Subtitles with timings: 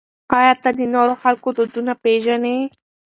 [0.37, 2.55] آیا ته د نورو خلکو دودونه پېژنې؟